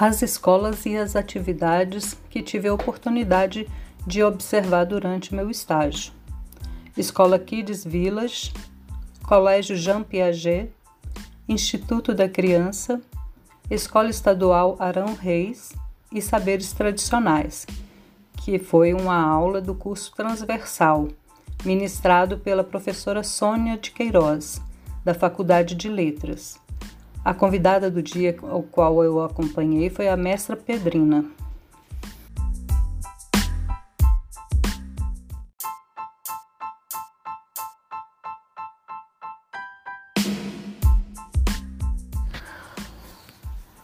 [0.00, 3.68] as escolas e as atividades que tive a oportunidade
[4.06, 6.14] de observar durante meu estágio.
[6.96, 8.50] Escola Kids Village,
[9.22, 10.70] Colégio Jean Piaget,
[11.46, 12.98] Instituto da Criança,
[13.70, 15.72] Escola Estadual Arão Reis
[16.10, 17.66] e Saberes Tradicionais,
[18.38, 21.08] que foi uma aula do curso transversal,
[21.62, 24.62] ministrado pela professora Sônia de Queiroz,
[25.04, 26.58] da Faculdade de Letras.
[27.22, 31.24] A convidada do dia ao qual eu acompanhei foi a mestra Pedrina.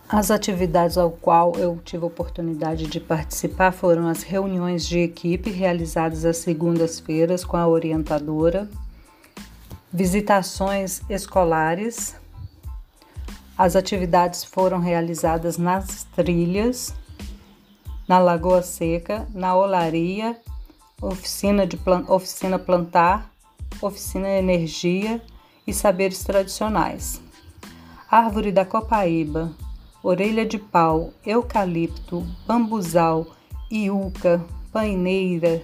[0.09, 5.50] As atividades ao qual eu tive a oportunidade de participar foram as reuniões de equipe
[5.50, 8.66] realizadas às segundas-feiras com a orientadora,
[9.92, 12.16] visitações escolares.
[13.59, 16.95] As atividades foram realizadas nas trilhas,
[18.07, 20.38] na Lagoa Seca, na olaria,
[21.01, 23.30] oficina, de oficina plantar,
[23.80, 25.23] oficina energia
[25.66, 27.21] e saberes tradicionais.
[28.10, 29.52] Árvore da Copaíba,
[30.02, 33.26] orelha de pau, eucalipto, bambuzal,
[33.70, 35.63] iuca, paineira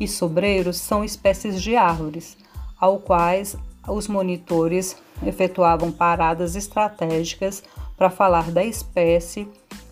[0.00, 2.36] e sobreiro são espécies de árvores,
[2.80, 3.56] ao quais
[3.88, 7.62] os monitores efetuavam paradas estratégicas
[7.96, 9.48] para falar da espécie,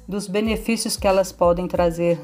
[0.07, 2.19] dos benefícios que elas podem trazer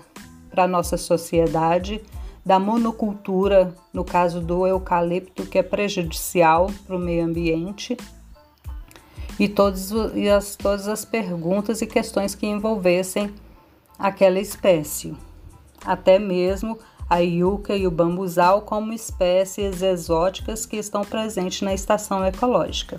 [0.51, 2.01] para a nossa sociedade,
[2.45, 7.97] da monocultura, no caso do eucalipto, que é prejudicial para o meio ambiente
[9.39, 13.33] e, todos, e as, todas as perguntas e questões que envolvessem
[13.99, 15.17] aquela espécie,
[15.85, 16.79] até mesmo
[17.13, 22.99] a yuca e o bambuzal como espécies exóticas que estão presentes na estação ecológica.